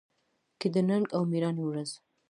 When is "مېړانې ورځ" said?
1.31-1.89